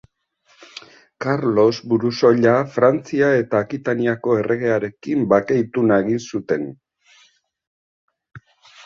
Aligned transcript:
Karlos 1.25 1.73
Burusoila 1.91 2.53
Frantzia 2.77 3.27
eta 3.41 3.59
Akitaniako 3.65 4.37
erregearekin 4.45 5.27
bake-ituna 5.35 6.01
egin 6.05 6.23
zuten. 6.33 6.67